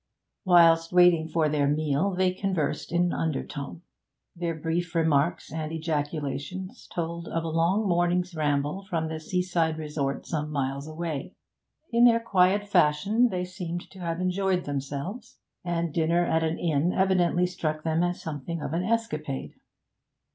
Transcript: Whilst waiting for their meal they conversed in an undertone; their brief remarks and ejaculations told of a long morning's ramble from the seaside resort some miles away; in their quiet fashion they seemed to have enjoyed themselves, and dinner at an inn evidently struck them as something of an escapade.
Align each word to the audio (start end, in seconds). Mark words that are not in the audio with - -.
Whilst 0.45 0.91
waiting 0.91 1.27
for 1.27 1.47
their 1.47 1.67
meal 1.67 2.15
they 2.17 2.31
conversed 2.33 2.91
in 2.91 3.03
an 3.03 3.13
undertone; 3.13 3.83
their 4.35 4.55
brief 4.55 4.95
remarks 4.95 5.53
and 5.53 5.71
ejaculations 5.71 6.87
told 6.91 7.27
of 7.27 7.43
a 7.43 7.47
long 7.49 7.87
morning's 7.87 8.33
ramble 8.33 8.81
from 8.89 9.09
the 9.09 9.19
seaside 9.19 9.77
resort 9.77 10.25
some 10.25 10.49
miles 10.49 10.87
away; 10.87 11.35
in 11.91 12.05
their 12.05 12.19
quiet 12.19 12.67
fashion 12.67 13.29
they 13.29 13.45
seemed 13.45 13.91
to 13.91 13.99
have 13.99 14.19
enjoyed 14.19 14.63
themselves, 14.63 15.37
and 15.63 15.93
dinner 15.93 16.25
at 16.25 16.41
an 16.43 16.57
inn 16.57 16.91
evidently 16.93 17.45
struck 17.45 17.83
them 17.83 18.01
as 18.01 18.19
something 18.19 18.59
of 18.59 18.73
an 18.73 18.81
escapade. 18.83 19.53